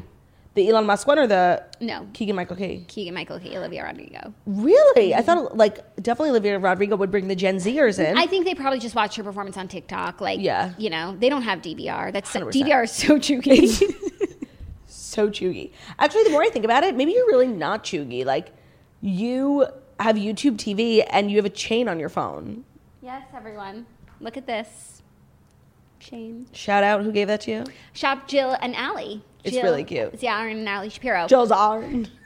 [0.56, 2.08] The Elon Musk one or the No.
[2.14, 2.84] Keegan Michael Key?
[2.88, 4.34] Keegan Michael Key, Olivia Rodrigo.
[4.46, 5.14] Really?
[5.14, 5.26] I mm-hmm.
[5.26, 8.18] thought like definitely Olivia Rodrigo would bring the Gen Zers in.
[8.18, 10.20] I think they probably just watched her performance on TikTok.
[10.22, 10.74] Like, Yeah.
[10.78, 12.12] you know, they don't have DVR.
[12.12, 12.52] That's 100%.
[12.52, 13.68] DVR is so chuggy.
[14.88, 15.72] so chuggy.
[16.00, 18.26] Actually, the more I think about it, maybe you're really not chuggy.
[18.26, 18.52] Like
[19.02, 19.68] you
[20.00, 22.66] have YouTube TV and you have a chain on your phone.
[23.02, 23.86] yes, everyone,
[24.20, 25.02] look at this.
[26.00, 26.48] Shame.
[26.54, 27.64] Shout out who gave that to you?
[27.94, 29.22] Shop Jill and Allie.
[29.44, 30.20] It's Jill really cute.
[30.20, 31.28] Zarin and Allie Shapiro.
[31.28, 32.08] Jill's Arn.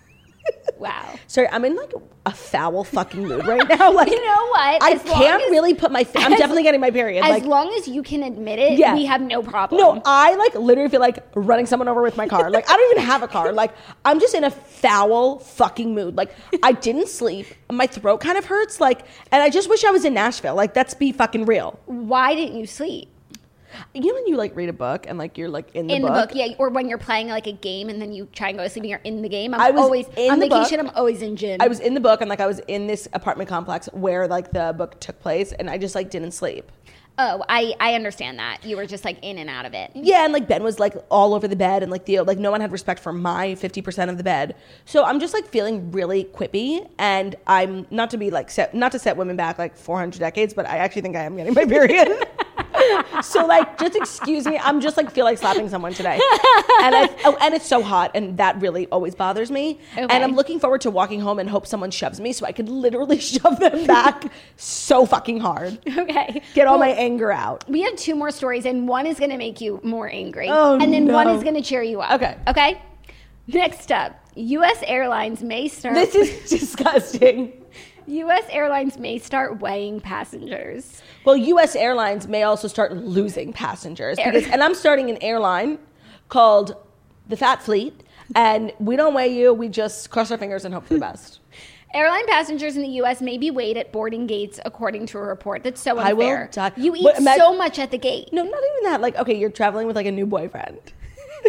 [0.78, 1.15] Wow.
[1.28, 1.93] Sorry, I'm in like
[2.26, 3.91] a foul fucking mood right now.
[3.93, 4.84] Like You know what?
[4.84, 6.06] I As can't as- really put my.
[6.15, 7.23] I'm as- definitely getting my period.
[7.23, 8.93] As like long as you can admit it, Yeah.
[8.93, 9.80] we have no problem.
[9.80, 12.49] No, I like literally feel like running someone over with my car.
[12.49, 13.54] Like I don't even have a car.
[13.54, 13.71] Like
[14.04, 16.17] I'm just in a foul fucking mood.
[16.17, 17.47] Like I didn't sleep.
[17.71, 18.82] My throat kind of hurts.
[18.82, 20.56] Like, and I just wish I was in Nashville.
[20.56, 21.80] Like let's be fucking real.
[21.86, 23.08] Why didn't you sleep?
[23.94, 26.02] You know when you like read a book and like you're like in the, in
[26.02, 26.14] book.
[26.14, 28.58] the book, yeah, or when you're playing like a game and then you try and
[28.58, 29.54] go to sleep and you're in the game.
[29.54, 30.72] I'm I was always in on the book.
[30.72, 31.62] I'm always in gin.
[31.62, 34.52] I was in the book and like I was in this apartment complex where like
[34.52, 36.72] the book took place and I just like didn't sleep.
[37.20, 39.92] Oh, I I understand that you were just like in and out of it.
[39.94, 42.50] Yeah, and like Ben was like all over the bed, and like Theo, like no
[42.50, 44.56] one had respect for my fifty percent of the bed.
[44.86, 48.92] So I'm just like feeling really quippy, and I'm not to be like set, not
[48.94, 51.66] to set women back like 400 decades, but I actually think I am getting my
[51.66, 52.18] period.
[53.22, 54.58] so like, just excuse me.
[54.58, 56.14] I'm just like feel like slapping someone today,
[56.82, 59.80] and I, oh, and it's so hot, and that really always bothers me.
[59.94, 60.02] Okay.
[60.02, 62.70] And I'm looking forward to walking home and hope someone shoves me so I could
[62.70, 65.80] literally shove them back so fucking hard.
[65.88, 66.42] Okay.
[66.54, 67.64] Get all Well, my anger out.
[67.70, 70.48] We have two more stories, and one is going to make you more angry.
[70.50, 72.12] Oh, and then one is going to cheer you up.
[72.22, 72.38] Okay.
[72.48, 72.82] Okay.
[73.48, 74.82] Next up, U.S.
[74.88, 75.96] Airlines may start.
[75.96, 77.54] This is disgusting.
[78.08, 78.44] U.S.
[78.50, 81.02] Airlines may start weighing passengers.
[81.26, 81.76] Well, U.S.
[81.76, 85.80] airlines may also start losing passengers Air- because, and I'm starting an airline
[86.30, 86.76] called
[87.28, 88.04] the Fat Fleet,
[88.36, 89.54] and we don't weigh you.
[89.54, 91.39] We just cross our fingers and hope for the best.
[91.94, 93.22] Airline passengers in the U.S.
[93.22, 95.62] may be weighed at boarding gates, according to a report.
[95.62, 96.08] That's so unfair.
[96.08, 96.72] I will die.
[96.76, 98.30] You eat so much at the gate.
[98.34, 99.00] No, not even that.
[99.00, 100.80] Like, okay, you're traveling with like a new boyfriend.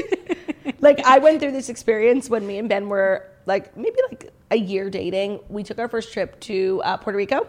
[0.81, 4.57] like, I went through this experience when me and Ben were like maybe like a
[4.57, 5.41] year dating.
[5.49, 7.47] We took our first trip to uh, Puerto Rico,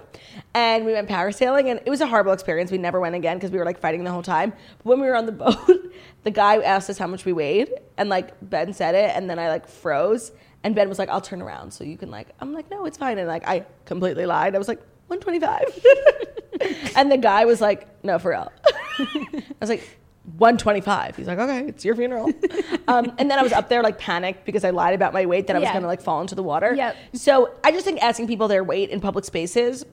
[0.53, 2.71] and we went parasailing, and it was a horrible experience.
[2.71, 4.51] We never went again because we were like fighting the whole time.
[4.77, 7.71] But when we were on the boat, the guy asked us how much we weighed,
[7.97, 10.31] and like Ben said it, and then I like froze,
[10.63, 12.97] and Ben was like, "I'll turn around so you can like." I'm like, "No, it's
[12.97, 14.55] fine," and like I completely lied.
[14.55, 14.81] I was like.
[15.07, 18.51] 125 and the guy was like no for real
[18.97, 19.99] i was like
[20.37, 22.29] 125 he's like okay it's your funeral
[22.87, 25.47] um, and then i was up there like panicked because i lied about my weight
[25.47, 25.73] that i was Yeah.
[25.73, 26.95] gonna like fall into the water Yep.
[27.13, 29.85] so i just think asking people their weight in public spaces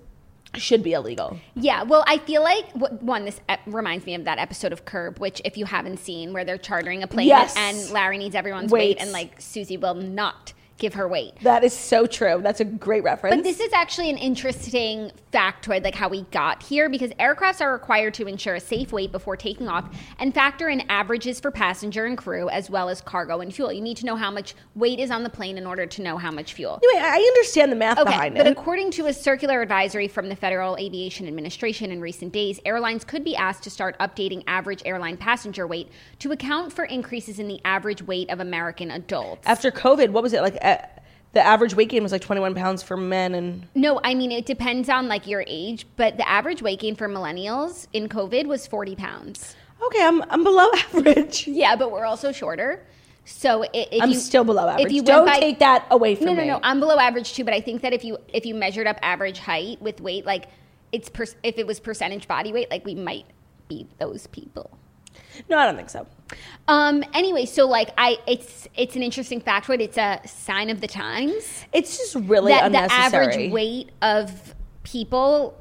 [0.54, 3.24] should be illegal Yeah, well, I feel like one.
[3.24, 6.44] This ep- reminds me of that episode of Curb, which if you haven't seen, where
[6.44, 7.54] they're chartering a plane Yes.
[7.56, 9.02] and Larry needs everyone's weight, Weights.
[9.02, 11.32] and like Susie will not give her weight.
[11.42, 15.84] that is so true that's a great reference But this is actually an interesting factoid,
[15.84, 19.36] like how we got here, because aircrafts are required to ensure a safe weight before
[19.36, 23.54] taking off and factor in averages for passenger and crew, as well as cargo and
[23.54, 23.72] fuel.
[23.72, 26.18] You need to know how much weight is on the plane in order to know
[26.18, 26.80] how much fuel.
[26.84, 30.28] anyway i understand the math Okay, behind but it according to a circular advisory from
[30.28, 34.82] the Federal Aviation Administration in recent days, airlines could be asked to start updating average
[34.84, 39.46] airline passenger weight to account for increases in the average weight of American adults.
[39.46, 40.56] after covid what was it like
[41.32, 44.44] the average weight gain was like 21 pounds for men and No, I mean it
[44.46, 48.66] depends on like your age, but the average weight gain for millennials in COVID was
[48.66, 49.56] 40 pounds.
[49.86, 52.84] okay i'm, I'm below average Yeah, but we're also shorter.
[53.24, 56.26] So if i'm you, still below average If you don't by, take that away from
[56.26, 57.44] no, no, me no, I'm below average too.
[57.44, 60.48] But I think that if you if you measured up average height with weight, like
[60.90, 63.24] it's per, if it was percentage body weight, like we might
[63.68, 64.76] be those people.
[65.48, 66.06] no i don't think so
[66.68, 67.04] Um.
[67.14, 69.80] Anyway, so like I, it's it's an interesting factoid.
[69.80, 73.26] It's a sign of the times It's just really that the unnecessary.
[73.26, 75.58] average weight of people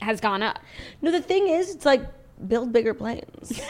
[0.00, 0.58] has gone up.
[1.02, 2.02] No, the thing is, it's like
[2.48, 3.60] build bigger planes,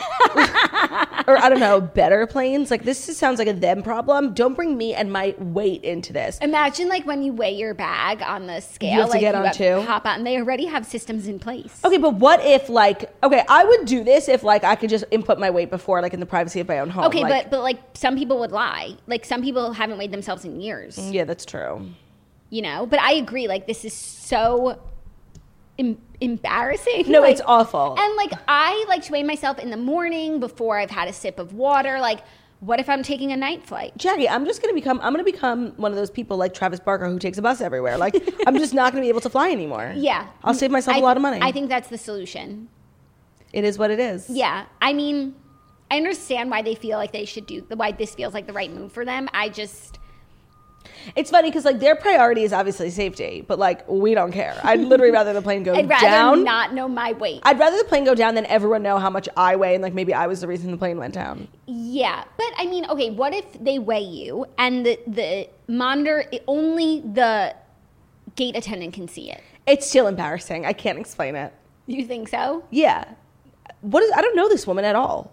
[1.26, 2.70] or I don't know, better planes.
[2.70, 4.34] Like this just sounds like a them problem.
[4.34, 6.38] Don't bring me and my weight into this.
[6.40, 9.38] Imagine like when you weigh your bag on the scale, have to like get you
[9.40, 9.80] on have too?
[9.82, 10.24] hop on.
[10.24, 11.80] They already have systems in place.
[11.84, 15.04] Okay, but what if like okay, I would do this if like I could just
[15.10, 17.04] input my weight before, like in the privacy of my own home.
[17.04, 18.96] Okay, like- but but like some people would lie.
[19.06, 20.98] Like some people haven't weighed themselves in years.
[20.98, 21.90] yeah, that's true.
[22.50, 22.86] You know.
[22.86, 23.46] But I agree.
[23.48, 24.80] Like this is so
[25.78, 27.04] em- embarrassing.
[27.10, 27.96] No, Like- it's awful.
[27.98, 31.38] And like I like to weigh myself in the morning before I've had a sip
[31.38, 32.00] of water.
[32.00, 32.20] Like,
[32.60, 33.92] what if I'm taking a night flight?
[33.96, 34.98] Jackie, I'm just gonna become.
[35.02, 37.98] I'm gonna become one of those people like Travis Barker who takes a bus everywhere.
[37.98, 38.14] Like
[38.46, 39.92] I'm just not gonna be able to fly anymore.
[39.96, 41.40] Yeah, I'll save myself I a lot of money.
[41.42, 42.68] I think that's the solution.
[43.52, 44.28] it is what it is.
[44.30, 45.34] Yeah, I mean,
[45.90, 48.72] I understand why they feel like they should do why this feels like the right
[48.72, 49.28] move for them.
[49.34, 49.98] I just
[51.16, 54.58] It's funny because like their priority is obviously safety, but like we don't care.
[54.62, 56.44] I'd literally rather the plane go I'd rather down.
[56.44, 57.40] not know my weight.
[57.44, 59.94] I'd rather the plane go down than everyone know how much I weigh and like
[59.94, 61.48] maybe I was the reason the plane went down.
[61.66, 67.00] yeah, but I mean, okay, what if they weigh you and the the monitor only
[67.00, 67.54] the
[68.36, 69.42] gate attendant can see it?
[69.66, 70.66] It's still embarrassing.
[70.66, 71.52] I can't explain it.
[71.86, 72.64] You think so?
[72.70, 73.04] Yeah.
[73.82, 75.32] What is I don't know this woman at all.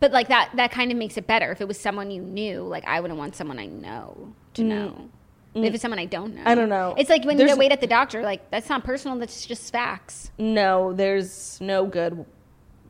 [0.00, 1.52] But like that that kind of makes it better.
[1.52, 5.08] If it was someone you knew, like I wouldn't want someone I know to know.
[5.54, 6.46] But if it's someone I don't know, Mm.
[6.46, 6.94] I don't know.
[6.96, 8.22] It's like when There's- you wait at the doctor.
[8.22, 9.18] Like that's not personal.
[9.18, 10.30] That's just facts.
[10.38, 12.24] No, there's no good.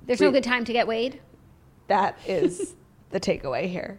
[0.06, 1.20] There's no good time to get weighed.
[1.88, 2.74] That is
[3.10, 3.98] the takeaway here.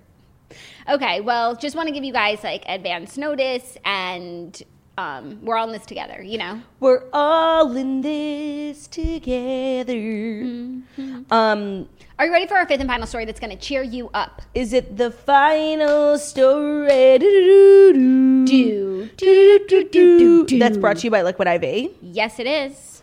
[0.89, 4.62] Okay, well, just want to give you guys like advance notice, and
[4.97, 6.21] um, we're all in this together.
[6.21, 6.62] You know.
[6.79, 9.93] We're all in this together.
[9.93, 11.34] Mm-hmm.
[11.34, 14.10] Um, Are you ready for our fifth and final story that's going to cheer you
[14.13, 14.41] up?
[14.53, 17.17] is it the final story?
[17.17, 20.60] Do, Do, do, do, do.
[20.60, 21.91] That's brought to you by Liquid IV.
[22.01, 23.01] Yes, it is.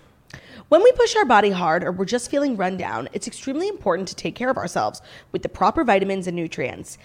[0.69, 4.07] When we push our body hard or we're just feeling run down, it's extremely important
[4.09, 6.97] to take care of ourselves with the proper vitamins and nutrients.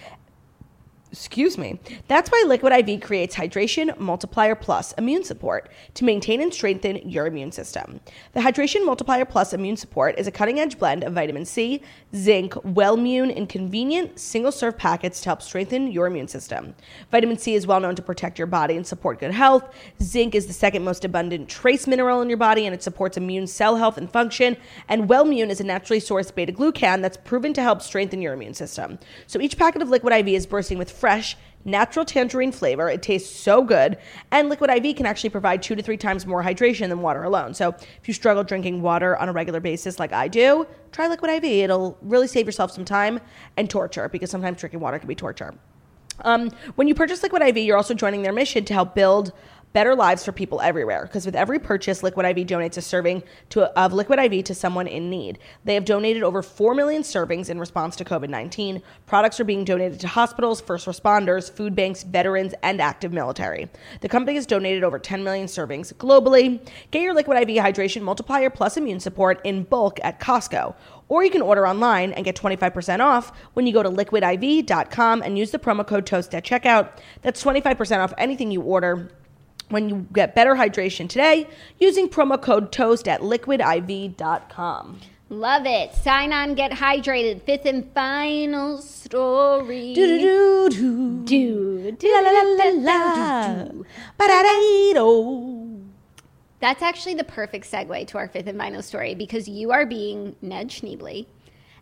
[1.12, 1.80] Excuse me.
[2.08, 7.28] That's why Liquid IV creates Hydration Multiplier Plus immune support to maintain and strengthen your
[7.28, 8.02] immune system.
[8.34, 11.82] The Hydration Multiplier Plus immune support is a cutting edge blend of vitamin C,
[12.14, 16.76] zinc, Wellmune and convenient single serve packets to help strengthen your immune system.
[17.12, 19.74] Vitamin C is well known to protect your body and support good health.
[20.02, 23.48] Zinc is the second most abundant trace mineral in your body and it supports immune
[23.48, 24.58] cell health and function.
[24.90, 28.56] And Wellmune is a naturally sourced beta glucan that's proven to help strengthen your immune
[28.56, 29.00] system.
[29.28, 32.90] So each packet of Liquid IV is bursting with fresh, natural tangerine flavor.
[32.90, 34.00] It tastes so good.
[34.32, 37.54] And Liquid IV can actually provide two to three times more hydration than water alone.
[37.54, 41.30] So if you struggle drinking water on a regular basis like I do, try Liquid
[41.30, 41.44] IV.
[41.44, 43.20] It'll really save yourself some time
[43.56, 45.54] and torture because sometimes drinking water can be torture.
[46.22, 49.32] Um, when you purchase Liquid IV, you're also joining their mission to help build
[49.76, 51.02] better lives for people everywhere.
[51.04, 54.88] Because with every purchase, Liquid IV donates a serving to, of Liquid IV to someone
[54.88, 55.38] in need.
[55.66, 58.82] They have donated over 4 million servings in response to COVID 19.
[59.06, 63.68] Products are being donated to hospitals, first responders, food banks, veterans, and active military.
[64.00, 66.66] The company has donated over 10 million servings globally.
[66.92, 70.74] Get your Liquid IV Hydration Multiplier Plus Immune Support in bulk at Costco.
[71.10, 75.38] Or you can order online and get 25% off when you go to liquidiv.com and
[75.38, 76.92] use the promo code TOAST at checkout.
[77.24, 79.10] That's 25% off anything you order
[79.70, 81.48] when you get better hydration today
[81.80, 85.00] using promo code TOAST at liquidiv.com.
[85.30, 85.92] Love it.
[85.96, 87.42] Sign on, get hydrated.
[87.42, 89.94] Fifth and final story.
[89.96, 91.24] Do-do-do-do.
[91.26, 93.48] Do, do, La la la la do, la.
[93.64, 93.86] do, do.
[94.20, 95.82] Ba-da-dee-do.
[96.60, 100.36] That's actually the perfect segue to our fifth and final story because you are being
[100.42, 101.26] Ned Schneebly.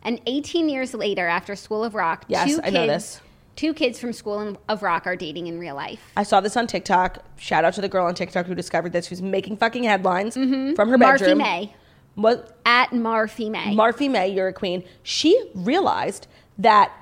[0.02, 3.20] And 18 years later, after School of Rock, Yes, two I know kids, this.
[3.56, 6.00] Two kids from School of Rock are dating in real life.
[6.16, 7.24] I saw this on TikTok.
[7.38, 10.48] Shout out to the girl on TikTok who discovered this, who's making fucking headlines from
[10.50, 11.02] her Mm-hmm.
[11.02, 11.36] Marfie.
[11.36, 11.74] May.
[12.16, 12.58] What?
[12.66, 13.74] At Marfie May.
[13.74, 14.82] Marfie May, you're a queen.
[15.02, 16.26] She realized
[16.58, 16.92] that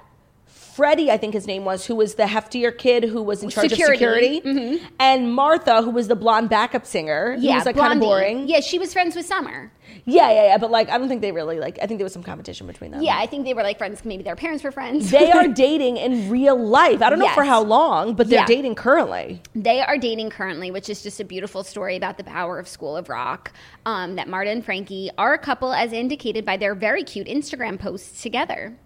[0.75, 3.71] Freddie, I think his name was, who was the heftier kid who was in charge
[3.71, 4.41] Security.
[4.41, 4.49] Mm-hmm.
[4.49, 7.93] of security, and Martha, who was the blonde backup singer, who yeah, was like kind
[7.95, 8.49] of boring.
[8.49, 9.71] Yeah, she was friends with Summer.
[10.07, 10.59] yeah, yeah, yeah.
[10.59, 11.79] But like, I don't think they really like.
[11.83, 13.03] I think there was some competition between them.
[13.03, 14.05] Yeah, I think they were like friends.
[14.05, 15.11] Maybe their parents were friends.
[15.11, 17.03] they are dating in real life.
[17.03, 18.47] I don't know for how long, but they're Yeah.
[18.47, 19.43] dating currently.
[19.55, 22.97] They are dating currently, which is just a beautiful story about the power of School
[22.97, 23.53] of Rock.
[23.85, 27.79] Um, that Marta and Frankie are a couple, as indicated by their very cute Instagram
[27.79, 28.77] posts together.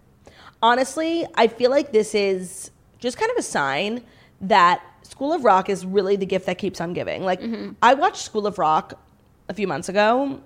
[0.67, 4.03] Honestly, I feel like this is just kind of a sign
[4.41, 7.23] that School of Rock is really the gift that keeps on giving.
[7.23, 7.73] Like, mm-hmm.
[7.81, 9.01] I watched School of Rock
[9.49, 10.41] a few months ago,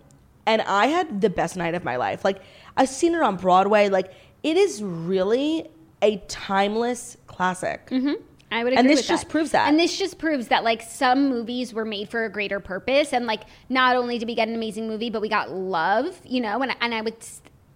[0.44, 2.22] and I had the best night of my life.
[2.22, 2.42] Like,
[2.76, 3.88] I've seen it on Broadway.
[3.88, 5.66] Like, it is really
[6.02, 7.87] a timeless classic.
[7.87, 8.22] Mm-hmm.
[8.52, 9.30] I would agree And this just that.
[9.30, 9.68] proves that.
[9.68, 13.24] And this just proves that like some movies were made for a greater purpose, and
[13.24, 16.20] like not only did we get an amazing movie, but we got love.
[16.26, 17.14] You know, and and I would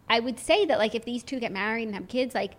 [0.09, 2.53] I would say that like if these two get married and have kids, like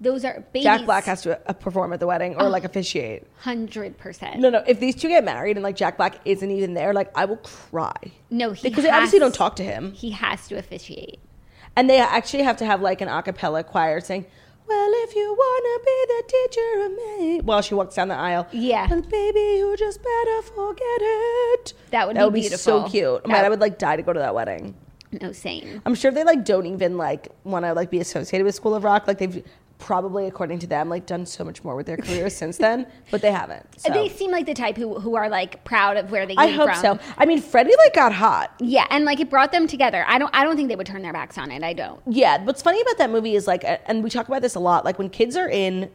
[0.00, 0.64] those are babies.
[0.64, 3.24] Jack Black has to uh, perform at the wedding or like officiate.
[3.38, 4.40] hundred percent.
[4.40, 4.62] No, no.
[4.66, 7.36] If these two get married and like Jack Black isn't even there, like I will
[7.38, 7.94] cry.
[8.30, 9.92] No, he because they obviously don't talk to him.
[9.92, 11.20] He has to officiate.
[11.76, 14.26] And they actually have to have like an a cappella choir saying,
[14.66, 18.46] Well, if you wanna be the teacher of me while she walks down the aisle.
[18.52, 18.88] Yeah.
[18.90, 21.74] Well, baby, you just better forget it.
[21.90, 23.06] That would that be would be so cute.
[23.06, 24.74] Oh, man, That- I would like die to go to that wedding.
[25.20, 25.82] No, same.
[25.84, 28.84] I'm sure they like don't even like want to like be associated with School of
[28.84, 29.06] Rock.
[29.06, 29.44] Like they've
[29.78, 33.20] probably, according to them, like done so much more with their careers since then, but
[33.20, 33.66] they haven't.
[33.78, 33.92] So.
[33.92, 36.48] They seem like the type who who are like proud of where they came I
[36.48, 36.98] hope from.
[36.98, 36.98] so.
[37.18, 38.54] I mean, Freddie like got hot.
[38.60, 40.04] Yeah, and like it brought them together.
[40.08, 41.62] I don't I don't think they would turn their backs on it.
[41.62, 42.00] I don't.
[42.06, 44.84] Yeah, what's funny about that movie is like, and we talk about this a lot.
[44.84, 45.90] Like when kids are in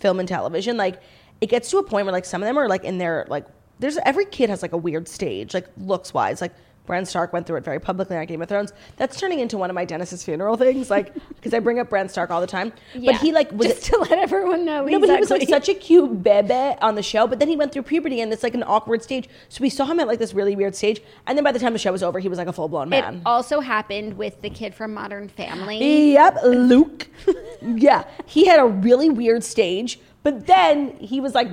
[0.00, 1.00] film and television, like
[1.40, 3.46] it gets to a point where like some of them are like in their like.
[3.78, 6.40] There's every kid has like a weird stage, like looks wise.
[6.40, 6.52] Like
[6.84, 8.72] Bran Stark went through it very publicly on Game of Thrones.
[8.96, 12.08] That's turning into one of my Dennis's funeral things, like because I bring up Bran
[12.08, 12.72] Stark all the time.
[12.94, 13.12] Yeah.
[13.12, 14.84] But he like was just to let everyone know.
[14.84, 17.26] no, but he was like such a cute bebe on the show.
[17.26, 19.28] But then he went through puberty and it's like an awkward stage.
[19.48, 21.72] So we saw him at like this really weird stage, and then by the time
[21.72, 23.16] the show was over, he was like a full blown man.
[23.16, 26.12] It also happened with the kid from Modern Family.
[26.12, 27.08] Yep, Luke.
[27.62, 31.48] yeah, he had a really weird stage, but then he was like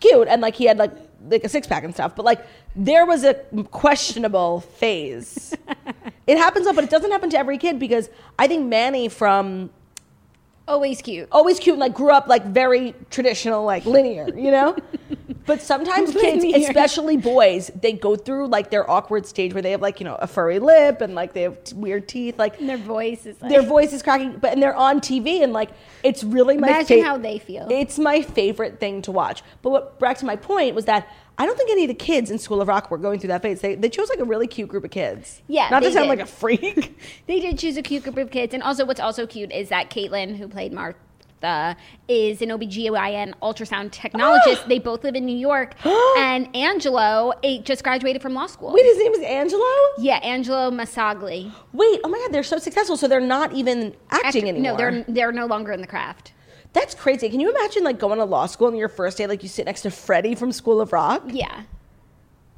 [0.00, 0.92] cute and like he had like
[1.28, 2.14] like a six pack and stuff.
[2.16, 2.44] But like
[2.76, 3.34] there was a
[3.70, 5.54] questionable phase.
[6.26, 9.70] it happens, but it doesn't happen to every kid because I think Manny from
[10.68, 11.28] Always cute.
[11.32, 14.76] always cute and like grew up like very traditional, like linear, you know?
[15.48, 19.80] but sometimes kids, especially boys, they go through like their awkward stage where they have
[19.80, 22.38] like, you know, a furry lip and like they have t- weird teeth.
[22.38, 25.42] Like And their voice is like their voice is cracking, but and they're on TV
[25.42, 25.70] and like
[26.02, 27.66] it's really my Imagine fa- how they feel.
[27.70, 29.42] It's my favorite thing to watch.
[29.62, 32.30] But what back to my point was that I don't think any of the kids
[32.30, 33.60] in School of Rock were going through that phase.
[33.62, 35.40] They, they chose like a really cute group of kids.
[35.46, 36.18] Yeah, not to sound did.
[36.18, 37.00] like a freak.
[37.26, 39.88] They did choose a cute group of kids, and also what's also cute is that
[39.88, 40.96] Caitlin, who played Mar-
[41.44, 41.74] uh,
[42.08, 44.66] is an OBGYN ultrasound technologist.
[44.68, 45.74] they both live in New York.
[46.18, 48.72] and Angelo eh, just graduated from law school.
[48.72, 49.64] Wait, his name is Angelo?
[49.98, 51.52] yeah, Angelo Massagli.
[51.72, 52.96] Wait, oh my god, they're so successful.
[52.96, 54.72] So they're not even acting Actor- anymore.
[54.72, 56.32] No, they're they're no longer in the craft.
[56.72, 57.28] That's crazy.
[57.30, 59.66] Can you imagine like going to law school and your first day, like you sit
[59.66, 61.22] next to Freddie from School of Rock?
[61.28, 61.62] Yeah,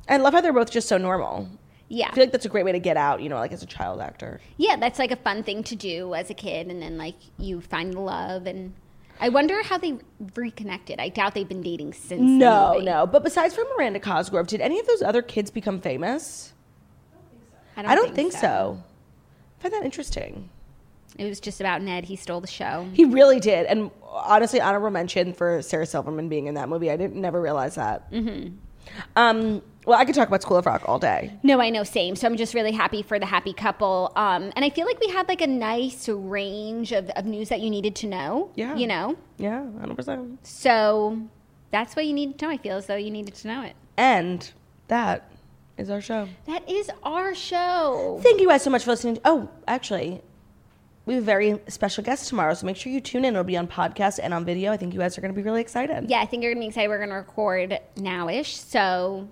[0.09, 1.49] I love how they're both just so normal.
[1.93, 3.65] Yeah, I feel like that's a great way to get out, you know, like as
[3.65, 4.41] a child actor.
[4.57, 4.77] yeah.
[4.77, 7.95] That's like a fun thing to do as a kid, and then like you find
[7.95, 8.73] love and.
[9.23, 9.99] I wonder how they
[10.35, 10.99] reconnected.
[10.99, 12.23] I doubt they've been dating since.
[12.23, 13.07] No, no.
[13.07, 16.55] But besides from Miranda Cosgrove, did any of those other kids become famous?
[17.77, 17.93] I don't, think so.
[17.93, 18.83] I don't think, so.
[19.59, 20.49] I find that interesting.
[21.19, 22.05] It was just about Ned.
[22.05, 22.89] He stole the show.
[22.95, 23.67] He really did.
[23.67, 26.91] And honestly, honorable mention for Sarah Silverman being in that movie.
[26.91, 28.11] I didn't never realize that.
[28.11, 28.55] Mm-hmm.
[29.17, 31.33] Um, well, I could talk about School of Rock all day.
[31.43, 32.15] No, I know, same.
[32.15, 34.13] So I'm just really happy for the happy couple.
[34.15, 37.61] Um, and I feel like we had like a nice range of, of news that
[37.61, 38.51] you needed to know.
[38.55, 38.77] Yeah.
[38.77, 39.17] You know?
[39.39, 40.39] Yeah, 100%.
[40.43, 41.21] So
[41.71, 42.51] that's what you needed to know.
[42.53, 43.75] I feel as though you needed to know it.
[43.97, 44.51] And
[44.89, 45.31] that
[45.79, 46.29] is our show.
[46.47, 48.21] That is our show.
[48.23, 49.19] Thank you guys so much for listening.
[49.25, 50.21] Oh, actually,
[51.11, 53.35] we have a very special guest tomorrow, so make sure you tune in.
[53.35, 54.71] It'll be on podcast and on video.
[54.71, 56.09] I think you guys are going to be really excited.
[56.09, 56.89] Yeah, I think you're going to be excited.
[56.89, 58.55] We're going to record nowish.
[58.55, 59.29] So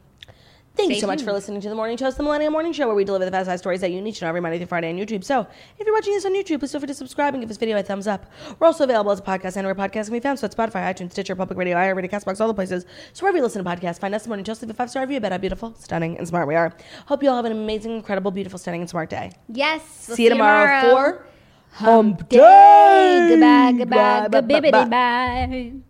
[0.74, 2.86] Thank you so much for listening to the Morning Show, It's the Millennium Morning Show,
[2.86, 4.66] where we deliver the fast five stories that you need to know every Monday through
[4.66, 5.22] Friday on YouTube.
[5.22, 5.46] So
[5.78, 7.76] if you're watching this on YouTube, please feel free to subscribe and give this video
[7.78, 8.26] a thumbs up.
[8.58, 10.38] We're also available as a podcast and where podcasts can be found.
[10.40, 12.86] So it's Spotify, iTunes, Stitcher, Public Radio, iHeartRadio, CastBox, all the places.
[13.12, 15.02] So wherever you listen to podcasts, find us the Morning Show, leave a five star
[15.02, 16.72] review about how beautiful, stunning, and smart we are.
[17.06, 19.32] Hope you all have an amazing, incredible, beautiful, stunning, and smart day.
[19.48, 20.06] yes.
[20.08, 21.26] we'll See you tomorrow, for
[21.70, 23.26] Hump Day.
[23.28, 24.84] Goodbye, goodbye, Bye, bye, bye, goodbye, bye.
[24.84, 25.88] bye.